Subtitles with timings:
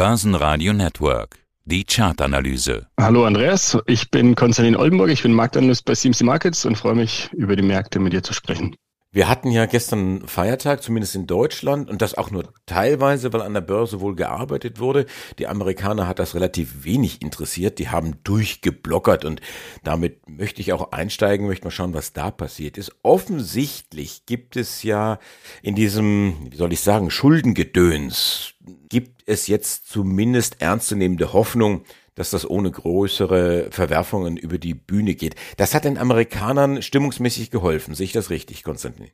[0.00, 1.40] Börsenradio Network.
[1.66, 2.86] Die Chartanalyse.
[2.98, 7.28] Hallo Andreas, ich bin Konstantin Oldenburg, ich bin Marktanalyst bei CMC Markets und freue mich,
[7.34, 8.74] über die Märkte mit dir zu sprechen.
[9.12, 13.54] Wir hatten ja gestern Feiertag, zumindest in Deutschland, und das auch nur teilweise, weil an
[13.54, 15.04] der Börse wohl gearbeitet wurde.
[15.40, 19.40] Die Amerikaner hat das relativ wenig interessiert, die haben durchgeblockert und
[19.82, 22.92] damit möchte ich auch einsteigen, möchte mal schauen, was da passiert ist.
[23.02, 25.18] Offensichtlich gibt es ja
[25.60, 28.54] in diesem, wie soll ich sagen, Schuldengedöns,
[28.88, 31.82] gibt es jetzt zumindest ernstzunehmende Hoffnung,
[32.20, 35.36] dass das ohne größere Verwerfungen über die Bühne geht.
[35.56, 37.94] Das hat den Amerikanern stimmungsmäßig geholfen.
[37.94, 39.08] Sehe ich das richtig, Konstantin?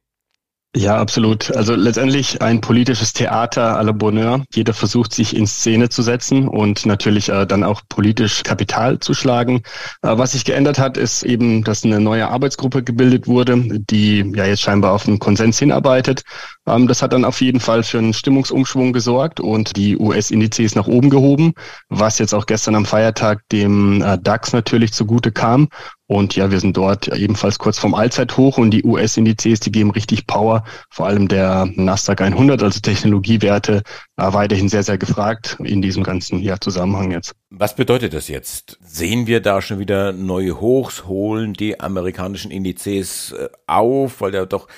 [0.79, 1.57] Ja, absolut.
[1.57, 4.45] Also letztendlich ein politisches Theater à la Bonheur.
[4.53, 9.15] Jeder versucht, sich in Szene zu setzen und natürlich äh, dann auch politisch Kapital zu
[9.15, 9.63] schlagen.
[10.03, 14.45] Äh, was sich geändert hat, ist eben, dass eine neue Arbeitsgruppe gebildet wurde, die ja
[14.45, 16.25] jetzt scheinbar auf einen Konsens hinarbeitet.
[16.67, 20.89] Ähm, das hat dann auf jeden Fall für einen Stimmungsumschwung gesorgt und die US-Indizes nach
[20.89, 21.55] oben gehoben,
[21.89, 25.69] was jetzt auch gestern am Feiertag dem äh, DAX natürlich zugute kam
[26.09, 30.27] und ja, wir sind dort ebenfalls kurz vom Allzeithoch und die US-Indizes, die geben richtig
[30.27, 30.63] Power.
[30.89, 33.83] Vor allem der Nasdaq 100, also Technologiewerte,
[34.17, 37.35] weiterhin sehr, sehr gefragt in diesem ganzen ja, Zusammenhang jetzt.
[37.51, 38.79] Was bedeutet das jetzt?
[38.85, 41.07] Sehen wir da schon wieder neue Hochs?
[41.07, 44.69] Holen die amerikanischen Indizes äh, auf, weil ja doch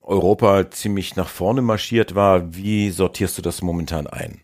[0.00, 2.54] Europa ziemlich nach vorne marschiert war?
[2.54, 4.40] Wie sortierst du das momentan ein?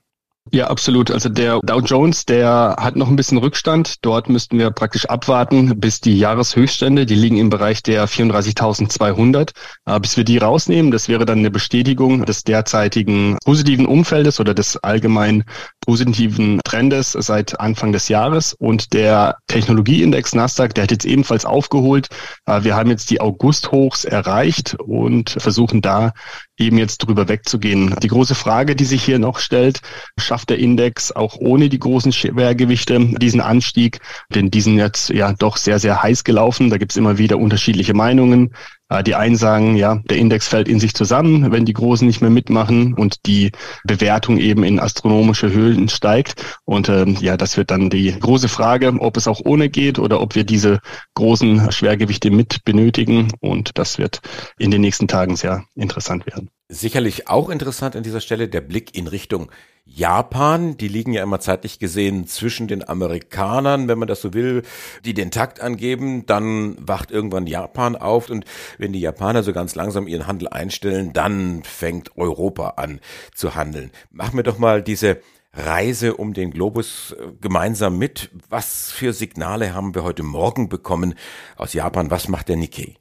[0.51, 1.11] Ja, absolut.
[1.11, 3.97] Also der Dow Jones, der hat noch ein bisschen Rückstand.
[4.03, 9.51] Dort müssten wir praktisch abwarten, bis die Jahreshöchststände, die liegen im Bereich der 34.200,
[9.85, 10.91] äh, bis wir die rausnehmen.
[10.91, 15.45] Das wäre dann eine Bestätigung des derzeitigen positiven Umfeldes oder des allgemein
[15.85, 18.55] positiven Trendes seit Anfang des Jahres.
[18.55, 22.09] Und der Technologieindex Nasdaq, der hat jetzt ebenfalls aufgeholt.
[22.47, 26.13] Äh, wir haben jetzt die August-Hochs erreicht und versuchen da
[26.59, 27.95] eben jetzt drüber wegzugehen.
[28.03, 29.81] Die große Frage, die sich hier noch stellt,
[30.19, 34.01] schafft der Index auch ohne die großen Schwergewichte diesen Anstieg?
[34.35, 36.71] Denn die sind jetzt ja doch sehr, sehr heiß gelaufen.
[36.71, 38.55] Da gibt es immer wieder unterschiedliche Meinungen.
[38.89, 42.21] Äh, die einen sagen, ja, der Index fällt in sich zusammen, wenn die Großen nicht
[42.21, 43.53] mehr mitmachen und die
[43.85, 46.59] Bewertung eben in astronomische Höhen steigt.
[46.65, 50.21] Und ähm, ja, das wird dann die große Frage, ob es auch ohne geht oder
[50.21, 50.81] ob wir diese
[51.15, 53.33] großen Schwergewichte mit benötigen.
[53.41, 54.21] Und das wird
[54.59, 56.51] in den nächsten Tagen sehr interessant werden.
[56.71, 59.51] Sicherlich auch interessant an dieser Stelle der Blick in Richtung
[59.89, 60.77] Japan.
[60.77, 64.63] Die liegen ja immer zeitlich gesehen zwischen den Amerikanern, wenn man das so will,
[65.05, 66.27] die den Takt angeben.
[66.27, 68.45] Dann wacht irgendwann Japan auf und
[68.77, 73.01] wenn die Japaner so ganz langsam ihren Handel einstellen, dann fängt Europa an
[73.35, 73.91] zu handeln.
[74.11, 75.21] Machen wir doch mal diese
[75.53, 78.31] Reise um den Globus äh, gemeinsam mit.
[78.49, 81.15] Was für Signale haben wir heute Morgen bekommen
[81.57, 82.11] aus Japan?
[82.11, 82.97] Was macht der Nikkei?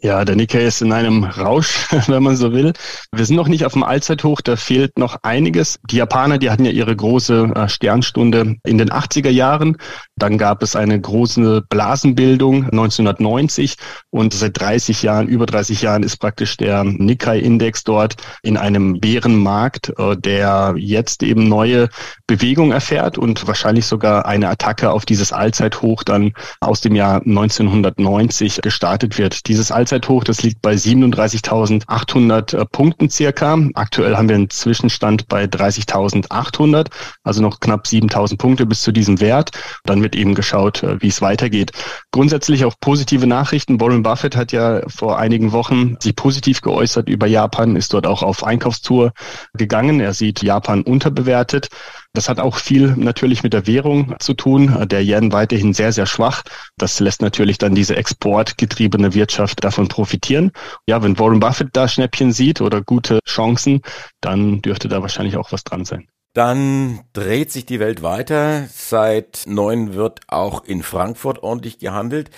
[0.00, 2.72] Ja, der Nikkei ist in einem Rausch, wenn man so will.
[3.14, 5.78] Wir sind noch nicht auf dem Allzeithoch, da fehlt noch einiges.
[5.90, 9.76] Die Japaner, die hatten ja ihre große äh, Sternstunde in den 80er Jahren.
[10.16, 13.76] Dann gab es eine große Blasenbildung 1990
[14.08, 19.92] und seit 30 Jahren, über 30 Jahren ist praktisch der Nikkei-Index dort in einem Bärenmarkt,
[19.98, 21.90] äh, der jetzt eben neue
[22.26, 28.62] Bewegung erfährt und wahrscheinlich sogar eine Attacke auf dieses Allzeithoch dann aus dem Jahr 1990
[28.62, 29.46] gestartet wird.
[29.48, 33.58] Dieses das liegt bei 37.800 äh, Punkten circa.
[33.74, 36.88] Aktuell haben wir einen Zwischenstand bei 30.800,
[37.24, 39.50] also noch knapp 7.000 Punkte bis zu diesem Wert.
[39.84, 41.72] Dann wird eben geschaut, äh, wie es weitergeht.
[42.10, 43.80] Grundsätzlich auch positive Nachrichten.
[43.80, 48.22] Warren Buffett hat ja vor einigen Wochen sich positiv geäußert über Japan, ist dort auch
[48.22, 49.12] auf Einkaufstour
[49.54, 50.00] gegangen.
[50.00, 51.68] Er sieht Japan unterbewertet.
[52.14, 54.86] Das hat auch viel natürlich mit der Währung zu tun.
[54.88, 56.42] Der Yen weiterhin sehr, sehr schwach.
[56.76, 60.52] Das lässt natürlich dann diese exportgetriebene Wirtschaft davon profitieren.
[60.86, 63.80] Ja, wenn Warren Buffett da Schnäppchen sieht oder gute Chancen,
[64.20, 66.06] dann dürfte da wahrscheinlich auch was dran sein.
[66.32, 68.66] Dann dreht sich die Welt weiter.
[68.72, 72.30] Seit neun wird auch in Frankfurt ordentlich gehandelt.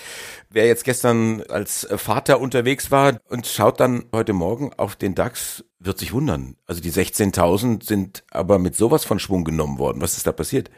[0.51, 5.65] Wer jetzt gestern als Vater unterwegs war und schaut dann heute Morgen auf den DAX,
[5.79, 6.57] wird sich wundern.
[6.67, 10.01] Also die 16.000 sind aber mit sowas von Schwung genommen worden.
[10.01, 10.71] Was ist da passiert?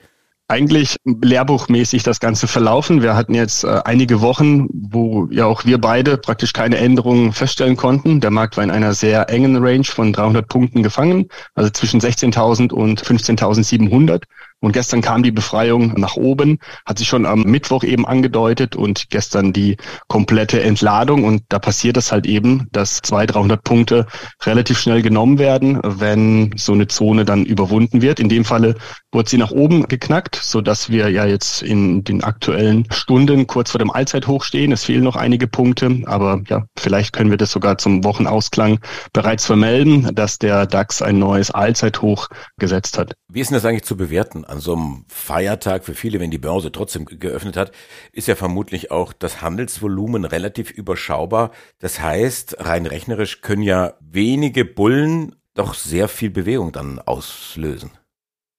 [0.48, 3.03] Eigentlich lehrbuchmäßig das Ganze verlaufen.
[3.03, 7.77] Wir hatten jetzt äh, einige Wochen, wo ja auch wir beide praktisch keine Änderungen feststellen
[7.77, 8.21] konnten.
[8.21, 12.72] Der Markt war in einer sehr engen Range von 300 Punkten gefangen, also zwischen 16.000
[12.72, 14.22] und 15.700.
[14.61, 19.11] Und gestern kam die Befreiung nach oben, hat sich schon am Mittwoch eben angedeutet und
[19.11, 19.77] gestern die
[20.09, 21.25] komplette Entladung.
[21.25, 24.07] Und da passiert es halt eben, dass 200, 300 Punkte
[24.45, 28.19] relativ schnell genommen werden, wenn so eine Zone dann überwunden wird.
[28.19, 28.77] In dem Falle
[29.13, 33.73] wurde sie nach oben geknackt, so dass wir ja jetzt in den aktuellen Stunden kurz
[33.73, 34.73] vor dem Allzeithoch stehen.
[34.73, 38.79] Es fehlen noch einige Punkte, aber ja, vielleicht können wir das sogar zum Wochenausklang
[39.13, 43.15] bereits vermelden, dass der DAX ein neues Allzeithoch gesetzt hat.
[43.29, 44.46] Wie ist denn das eigentlich zu bewerten?
[44.47, 47.72] An so einem Feiertag für viele, wenn die Börse trotzdem geöffnet hat,
[48.13, 51.51] ist ja vermutlich auch das Handelsvolumen relativ überschaubar.
[51.78, 57.91] Das heißt, rein rechnerisch können ja wenige Bullen doch sehr viel Bewegung dann auslösen.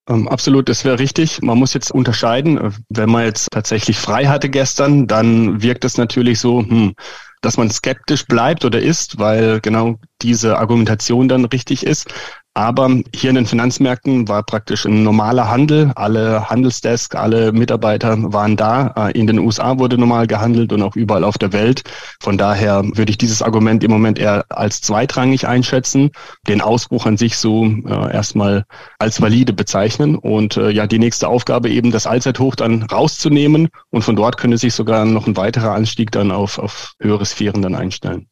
[0.09, 1.41] Ähm, absolut, das wäre richtig.
[1.41, 2.73] Man muss jetzt unterscheiden.
[2.89, 6.93] Wenn man jetzt tatsächlich frei hatte gestern, dann wirkt es natürlich so, hm,
[7.41, 12.07] dass man skeptisch bleibt oder ist, weil genau diese Argumentation dann richtig ist.
[12.57, 15.91] Aber hier in den Finanzmärkten war praktisch ein normaler Handel.
[15.93, 18.95] Alle Handelsdesk, alle Mitarbeiter waren da.
[18.97, 21.83] Äh, in den USA wurde normal gehandelt und auch überall auf der Welt.
[22.19, 26.09] Von daher würde ich dieses Argument im Moment eher als zweitrangig einschätzen,
[26.47, 28.63] den Ausbruch an sich so äh, erstmal
[28.97, 34.01] als valide bezeichnen und äh, ja die nächste Aufgabe eben das Allzeithoch dann rauszunehmen und
[34.01, 37.75] von dort könnte sich sogar noch ein weiterer Anstieg dann auf, auf höhere Sphären dann
[37.75, 38.27] einstellen.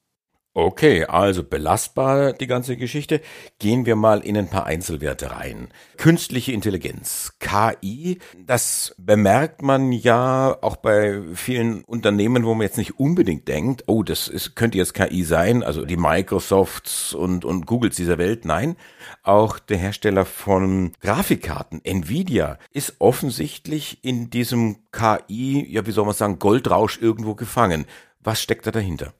[0.58, 3.20] Okay, also belastbar die ganze Geschichte.
[3.60, 5.68] Gehen wir mal in ein paar Einzelwerte rein.
[5.98, 12.98] Künstliche Intelligenz, KI, das bemerkt man ja auch bei vielen Unternehmen, wo man jetzt nicht
[12.98, 17.98] unbedingt denkt, oh, das ist, könnte jetzt KI sein, also die Microsofts und, und Googles
[17.98, 18.46] dieser Welt.
[18.46, 18.78] Nein,
[19.24, 26.16] auch der Hersteller von Grafikkarten, Nvidia, ist offensichtlich in diesem KI, ja, wie soll man
[26.16, 27.84] sagen, Goldrausch irgendwo gefangen.
[28.22, 29.14] Was steckt da dahinter?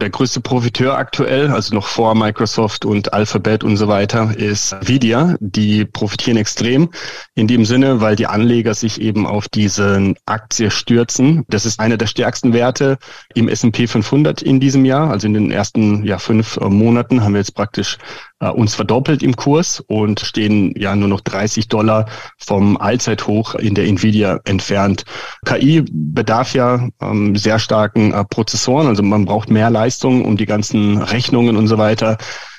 [0.00, 5.34] Der größte Profiteur aktuell, also noch vor Microsoft und Alphabet und so weiter, ist Nvidia.
[5.40, 6.90] Die profitieren extrem
[7.34, 11.44] in dem Sinne, weil die Anleger sich eben auf diese Aktie stürzen.
[11.48, 12.98] Das ist einer der stärksten Werte
[13.34, 15.10] im S&P 500 in diesem Jahr.
[15.10, 17.98] Also in den ersten ja, fünf Monaten haben wir jetzt praktisch
[18.40, 22.06] äh, uns verdoppelt im Kurs und stehen ja nur noch 30 Dollar
[22.36, 25.04] vom Allzeithoch in der Nvidia entfernt.
[25.44, 30.46] KI bedarf ja ähm, sehr starken äh, Prozessoren, also man braucht mehr Leistung, um die
[30.46, 32.18] ganzen Rechnungen und so weiter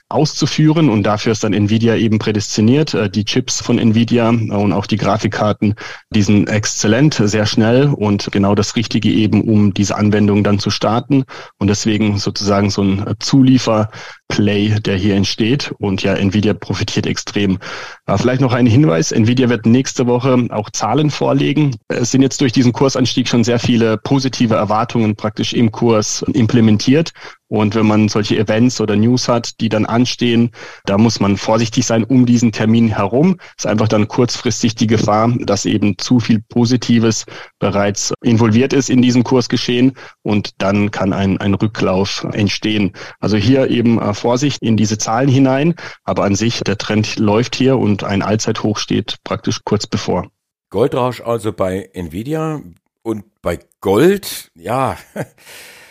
[0.10, 2.94] auszuführen und dafür ist dann Nvidia eben prädestiniert.
[2.94, 5.76] Äh, die Chips von Nvidia und auch die Grafikkarten,
[6.10, 10.72] die sind exzellent, sehr schnell und genau das Richtige eben, um diese Anwendung dann zu
[10.72, 11.24] starten
[11.58, 13.90] und deswegen sozusagen so ein Zuliefer
[14.30, 15.74] Play, der hier entsteht.
[15.80, 17.60] Und ja, Nvidia profitiert extrem.
[18.06, 19.12] Äh, vielleicht noch ein Hinweis.
[19.12, 21.76] Nvidia wird nächste Woche auch Zahlen vorlegen.
[21.90, 27.12] Es sind jetzt durch diesen Kursanstieg schon sehr viele positive Erwartungen praktisch im Kurs implementiert.
[27.50, 30.52] Und wenn man solche Events oder News hat, die dann anstehen,
[30.86, 33.38] da muss man vorsichtig sein um diesen Termin herum.
[33.58, 37.26] Es ist einfach dann kurzfristig die Gefahr, dass eben zu viel Positives
[37.58, 42.94] bereits involviert ist in diesem Kursgeschehen und dann kann ein, ein Rücklauf entstehen.
[43.20, 45.76] Also hier eben äh, Vorsicht in diese Zahlen hinein.
[46.04, 50.28] Aber an sich, der Trend läuft hier und ein Allzeithoch steht praktisch kurz bevor.
[50.70, 52.62] Goldrausch also bei Nvidia
[53.02, 54.98] und bei Gold, ja,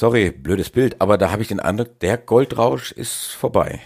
[0.00, 3.80] sorry, blödes Bild, aber da habe ich den Eindruck, der Goldrausch ist vorbei.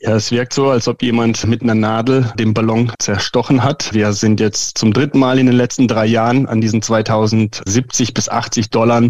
[0.00, 3.92] Ja, es wirkt so, als ob jemand mit einer Nadel den Ballon zerstochen hat.
[3.92, 8.28] Wir sind jetzt zum dritten Mal in den letzten drei Jahren an diesen 2070 bis
[8.28, 9.02] 80 Dollar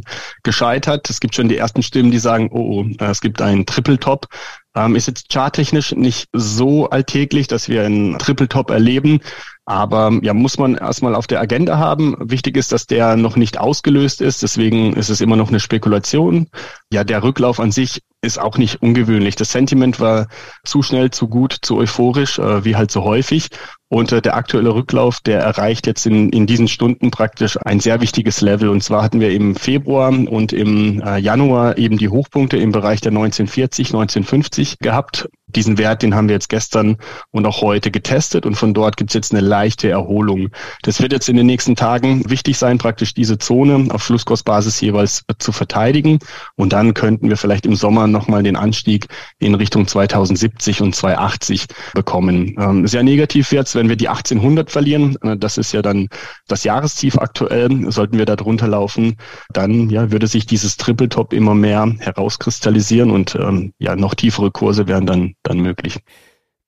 [0.42, 1.08] gescheitert.
[1.08, 4.26] Es gibt schon die ersten Stimmen, die sagen, oh, oh es gibt einen Triple-Top.
[4.76, 9.20] Ähm, ist jetzt charttechnisch nicht so alltäglich, dass wir einen Triple-Top erleben.
[9.64, 12.16] Aber ja, muss man erstmal auf der Agenda haben.
[12.18, 14.42] Wichtig ist, dass der noch nicht ausgelöst ist.
[14.42, 16.48] Deswegen ist es immer noch eine Spekulation.
[16.92, 19.36] Ja, der Rücklauf an sich ist auch nicht ungewöhnlich.
[19.36, 20.28] Das Sentiment war
[20.64, 23.48] zu schnell, zu gut, zu euphorisch, äh, wie halt so häufig.
[23.92, 28.00] Und äh, der aktuelle Rücklauf, der erreicht jetzt in, in diesen Stunden praktisch ein sehr
[28.00, 28.68] wichtiges Level.
[28.68, 33.00] Und zwar hatten wir im Februar und im äh, Januar eben die Hochpunkte im Bereich
[33.00, 35.28] der 1940, 1950 gehabt.
[35.48, 36.98] Diesen Wert, den haben wir jetzt gestern
[37.32, 40.50] und auch heute getestet und von dort gibt's jetzt eine leichte Erholung.
[40.82, 45.24] Das wird jetzt in den nächsten Tagen wichtig sein, praktisch diese Zone auf Schlusskursbasis jeweils
[45.40, 46.20] zu verteidigen.
[46.54, 49.08] Und dann könnten wir vielleicht im Sommer nochmal den Anstieg
[49.40, 52.54] in Richtung 2070 und 280 bekommen.
[52.56, 55.16] Ähm, sehr negativ wird's, wenn wir die 1800 verlieren.
[55.22, 56.08] Äh, das ist ja dann
[56.46, 57.90] das Jahrestief aktuell.
[57.90, 59.16] Sollten wir da drunter laufen,
[59.52, 64.50] dann ja, würde sich dieses Triple Top immer mehr herauskristallisieren und ähm, ja, noch tiefere
[64.50, 65.98] Kurse wären dann dann möglich.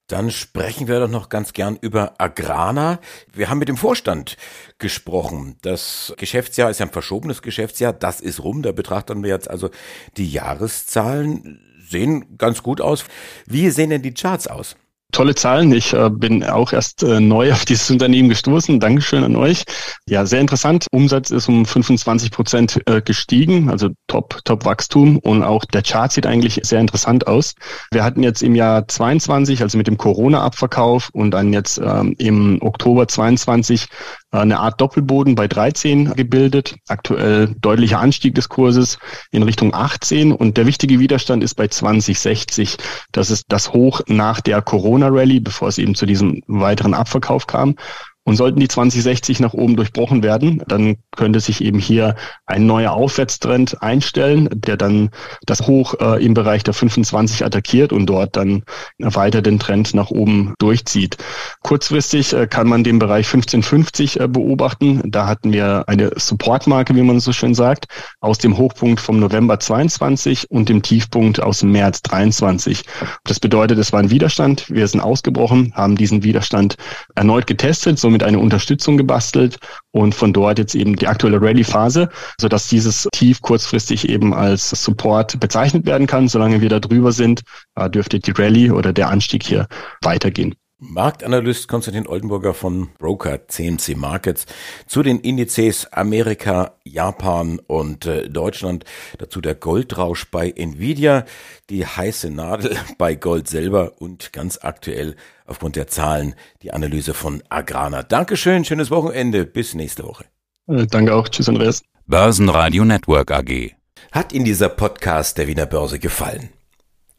[0.08, 2.98] Dann sprechen wir doch noch ganz gern über Agrana.
[3.32, 4.36] Wir haben mit dem Vorstand
[4.78, 5.56] gesprochen.
[5.62, 7.92] Das Geschäftsjahr ist ja ein verschobenes Geschäftsjahr.
[7.92, 8.62] Das ist rum.
[8.62, 9.70] Da betrachten wir jetzt also
[10.16, 11.60] die Jahreszahlen.
[11.88, 13.04] Sehen ganz gut aus.
[13.46, 14.76] Wie sehen denn die Charts aus?
[15.12, 15.72] Tolle Zahlen.
[15.72, 18.80] Ich äh, bin auch erst äh, neu auf dieses Unternehmen gestoßen.
[18.80, 19.64] Dankeschön an euch.
[20.08, 20.86] Ja, sehr interessant.
[20.90, 25.18] Umsatz ist um 25 Prozent äh, gestiegen, also Top, Top Wachstum.
[25.18, 27.54] Und auch der Chart sieht eigentlich sehr interessant aus.
[27.92, 32.60] Wir hatten jetzt im Jahr 22, also mit dem Corona-Abverkauf und dann jetzt ähm, im
[32.62, 33.88] Oktober 22
[34.32, 36.76] eine Art Doppelboden bei 13 gebildet.
[36.88, 38.98] Aktuell deutlicher Anstieg des Kurses
[39.30, 42.78] in Richtung 18 und der wichtige Widerstand ist bei 2060.
[43.12, 44.62] Das ist das Hoch nach der
[45.02, 47.76] Corona-Rally, bevor es eben zu diesem weiteren Abverkauf kam.
[48.24, 52.14] Und sollten die 2060 nach oben durchbrochen werden, dann könnte sich eben hier
[52.46, 55.10] ein neuer Aufwärtstrend einstellen, der dann
[55.44, 58.62] das Hoch äh, im Bereich der 25 attackiert und dort dann
[58.98, 61.16] weiter den Trend nach oben durchzieht.
[61.62, 65.02] Kurzfristig äh, kann man den Bereich 1550 äh, beobachten.
[65.04, 67.86] Da hatten wir eine Supportmarke, wie man so schön sagt,
[68.20, 72.84] aus dem Hochpunkt vom November 22 und dem Tiefpunkt aus dem März 23.
[73.24, 74.70] Das bedeutet, es war ein Widerstand.
[74.70, 76.76] Wir sind ausgebrochen, haben diesen Widerstand
[77.16, 79.58] erneut getestet, so somit eine Unterstützung gebastelt
[79.90, 85.40] und von dort jetzt eben die aktuelle Rallye-Phase, sodass dieses Tief kurzfristig eben als Support
[85.40, 86.28] bezeichnet werden kann.
[86.28, 87.40] Solange wir da drüber sind,
[87.74, 89.66] äh, dürfte die Rallye oder der Anstieg hier
[90.02, 90.54] weitergehen.
[90.82, 94.46] Marktanalyst Konstantin Oldenburger von Broker CMC Markets
[94.86, 98.84] zu den Indizes Amerika, Japan und äh, Deutschland.
[99.18, 101.24] Dazu der Goldrausch bei Nvidia,
[101.70, 105.14] die heiße Nadel bei Gold selber und ganz aktuell
[105.46, 108.02] aufgrund der Zahlen die Analyse von Agrana.
[108.02, 110.24] Dankeschön, schönes Wochenende, bis nächste Woche.
[110.66, 111.82] Äh, danke auch, tschüss Andreas.
[112.06, 113.70] Börsenradio Network AG.
[114.10, 116.50] Hat Ihnen dieser Podcast der Wiener Börse gefallen?